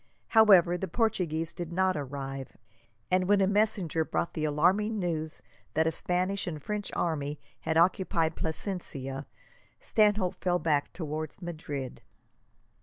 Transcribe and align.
However, 0.29 0.79
the 0.79 0.87
Portuguese 0.87 1.53
did 1.53 1.71
not 1.71 1.95
arrive; 1.95 2.57
and 3.11 3.27
when 3.27 3.39
a 3.39 3.45
messenger 3.45 4.03
brought 4.03 4.33
the 4.33 4.45
alarming 4.45 4.97
news 4.97 5.43
that 5.75 5.85
a 5.85 5.91
Spanish 5.91 6.47
and 6.47 6.59
French 6.59 6.89
army 6.95 7.39
had 7.59 7.77
occupied 7.77 8.35
Plasencia, 8.35 9.27
Stanhope 9.79 10.41
fell 10.43 10.57
back 10.57 10.91
towards 10.91 11.39
Madrid. 11.39 12.01